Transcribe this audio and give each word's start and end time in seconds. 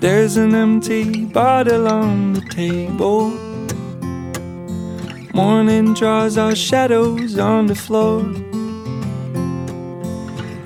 There's 0.00 0.36
an 0.36 0.54
empty 0.54 1.24
bottle 1.24 1.88
on 1.88 2.34
the 2.34 2.40
table. 2.42 3.30
Morning 5.34 5.92
draws 5.92 6.38
our 6.38 6.54
shadows 6.54 7.36
on 7.36 7.66
the 7.66 7.74
floor. 7.74 8.22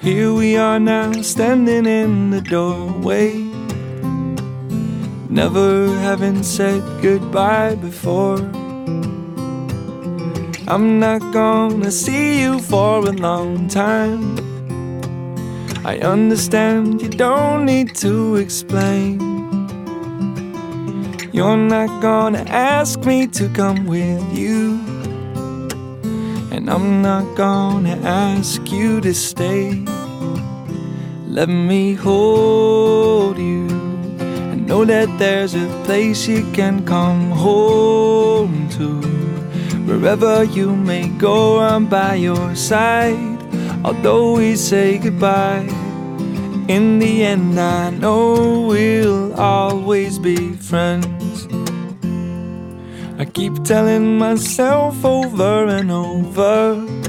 Here 0.03 0.35
we 0.35 0.59
are 0.59 0.79
now, 0.79 1.13
standing 1.23 1.87
in 1.87 2.29
the 2.29 2.43
doorway. 2.43 3.33
Never 5.31 5.87
having 6.01 6.43
said 6.43 6.83
goodbye 7.01 7.77
before. 7.77 8.37
I'm 10.69 11.01
not 11.01 11.23
gonna 11.33 11.91
see 11.91 12.43
you 12.43 12.59
for 12.59 12.99
a 12.99 13.13
long 13.13 13.67
time. 13.69 14.52
I 15.85 15.99
understand 15.99 17.03
you 17.03 17.09
don't 17.09 17.65
need 17.67 17.97
to 17.97 18.37
explain. 18.37 19.19
You're 21.33 21.57
not 21.57 22.01
gonna 22.01 22.45
ask 22.47 23.01
me 23.05 23.27
to 23.29 23.49
come 23.49 23.87
with 23.87 24.23
you. 24.33 24.79
And 26.53 26.71
I'm 26.71 27.03
not 27.03 27.37
gonna 27.37 27.99
ask 28.05 28.71
you 28.71 29.01
to 29.01 29.13
stay. 29.13 29.83
Let 31.27 31.49
me 31.49 31.95
hold 31.95 33.39
you 33.39 33.67
and 34.53 34.65
know 34.69 34.85
that 34.85 35.09
there's 35.19 35.57
a 35.57 35.67
place 35.85 36.29
you 36.29 36.45
can 36.53 36.85
come 36.85 37.33
home 37.33 38.69
to. 38.79 39.01
Wherever 39.85 40.45
you 40.45 40.77
may 40.77 41.09
go, 41.09 41.59
I'm 41.59 41.87
by 41.87 42.15
your 42.15 42.55
side. 42.55 43.33
Although 43.85 44.37
we 44.37 44.55
say 44.55 44.99
goodbye, 44.99 45.67
in 46.69 46.99
the 46.99 47.25
end, 47.25 47.59
I 47.59 47.91
know 47.91 48.67
we'll 48.69 49.35
always 49.35 50.19
be 50.19 50.55
friends. 50.55 51.49
I 53.19 53.25
keep 53.25 53.63
telling 53.65 54.19
myself 54.19 55.05
over 55.05 55.67
and 55.67 55.91
over 55.91 57.03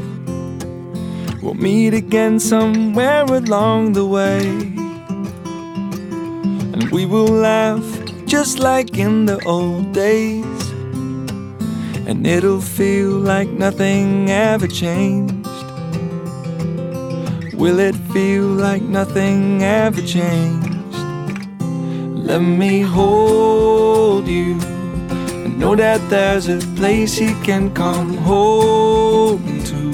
we'll 1.44 1.54
meet 1.54 1.94
again 1.94 2.40
somewhere 2.40 3.26
along 3.26 3.94
the 3.94 4.06
way. 4.06 4.48
And 6.74 6.90
we 6.92 7.06
will 7.06 7.28
laugh 7.28 7.86
just 8.26 8.60
like 8.60 8.98
in 8.98 9.26
the 9.26 9.44
old 9.46 9.92
days. 9.92 10.72
And 12.08 12.26
it'll 12.26 12.62
feel 12.62 13.12
like 13.12 13.50
nothing 13.50 14.30
ever 14.30 14.68
changed. 14.68 15.43
Will 17.56 17.80
it 17.80 17.96
feel 18.12 18.46
like 18.46 18.82
nothing 18.82 19.62
ever 19.64 20.02
changed? 20.02 20.74
Let 22.26 22.40
me 22.40 22.82
hold 22.82 24.28
you 24.28 24.60
and 25.44 25.60
know 25.60 25.76
that 25.76 26.02
there's 26.10 26.50
a 26.50 26.58
place 26.76 27.20
you 27.20 27.36
can 27.44 27.72
come 27.74 28.18
home 28.18 29.64
to. 29.66 29.92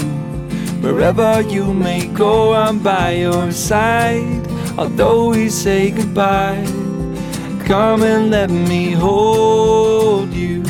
Wherever 0.81 1.41
you 1.41 1.73
may 1.73 2.07
go, 2.07 2.53
I'm 2.53 2.79
by 2.79 3.15
your 3.15 3.51
side. 3.51 4.47
Although 4.77 5.31
we 5.31 5.49
say 5.49 5.91
goodbye, 5.91 6.63
come 7.65 8.03
and 8.03 8.31
let 8.31 8.49
me 8.49 8.91
hold 8.91 10.31
you. 10.31 10.63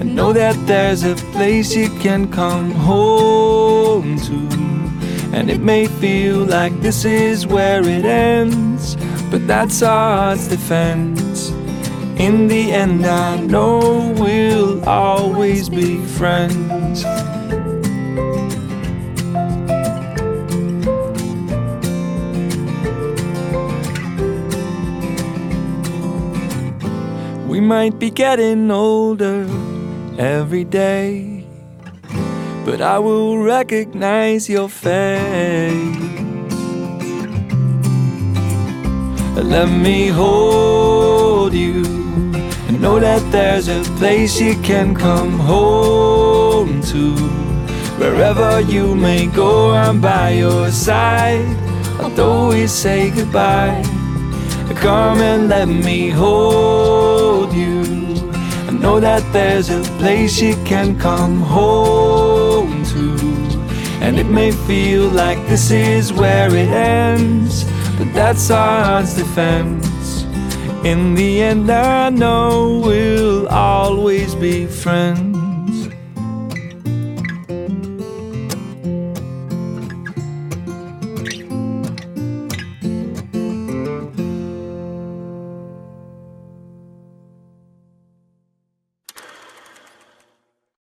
And 0.00 0.16
know 0.16 0.32
that 0.32 0.56
there's 0.66 1.04
a 1.04 1.14
place 1.32 1.76
you 1.76 1.88
can 2.00 2.30
come 2.32 2.72
home 2.72 4.18
to. 4.22 4.69
And 5.32 5.50
it 5.50 5.60
may 5.60 5.86
feel 5.86 6.44
like 6.44 6.80
this 6.80 7.04
is 7.04 7.46
where 7.46 7.80
it 7.80 8.04
ends, 8.04 8.96
but 9.30 9.46
that's 9.46 9.80
God's 9.80 10.48
defense. 10.48 11.50
In 12.18 12.48
the 12.48 12.72
end, 12.72 13.06
I 13.06 13.38
know 13.38 14.12
we'll 14.18 14.86
always 14.88 15.68
be 15.68 16.04
friends. 16.04 17.04
We 27.48 27.60
might 27.60 27.98
be 27.98 28.10
getting 28.10 28.70
older 28.70 29.46
every 30.18 30.64
day, 30.64 31.44
but 32.70 32.80
I 32.80 33.00
will 33.00 33.36
recognize 33.38 34.48
your 34.48 34.68
face. 34.68 35.74
Let 39.34 39.68
me 39.68 40.06
hold 40.06 41.52
you 41.52 41.84
and 42.68 42.80
know 42.80 43.00
that 43.00 43.22
there's 43.32 43.66
a 43.66 43.82
place 43.98 44.40
you 44.40 44.54
can 44.62 44.94
come 44.94 45.36
home 45.40 46.80
to. 46.92 47.16
Wherever 47.98 48.60
you 48.60 48.94
may 48.94 49.26
go, 49.26 49.72
I'm 49.72 50.00
by 50.00 50.30
your 50.44 50.70
side. 50.70 51.56
Although 52.00 52.50
we 52.50 52.68
say 52.68 53.10
goodbye, 53.10 53.82
come 54.76 55.18
and 55.18 55.48
let 55.48 55.66
me 55.66 56.10
hold 56.10 57.52
you. 57.52 57.82
I 58.68 58.70
know 58.70 59.00
that 59.00 59.24
there's 59.32 59.70
a 59.70 59.82
place 59.98 60.40
you 60.40 60.54
can 60.64 60.96
come 61.00 61.40
home. 61.40 62.19
And 64.10 64.18
it 64.18 64.26
may 64.26 64.50
feel 64.50 65.06
like 65.06 65.38
this 65.46 65.70
is 65.70 66.12
where 66.12 66.52
it 66.52 66.68
ends, 66.68 67.62
but 67.96 68.12
that's 68.12 68.48
God's 68.48 69.14
defense. 69.14 70.24
In 70.84 71.14
the 71.14 71.40
end, 71.40 71.70
I 71.70 72.10
know 72.10 72.82
we'll 72.84 73.46
always 73.46 74.34
be 74.34 74.66
friends. 74.66 75.29